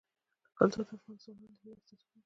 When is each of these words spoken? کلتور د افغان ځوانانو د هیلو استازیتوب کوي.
کلتور 0.57 0.83
د 0.87 0.89
افغان 0.95 1.17
ځوانانو 1.23 1.55
د 1.57 1.59
هیلو 1.61 1.73
استازیتوب 1.81 2.09
کوي. 2.09 2.19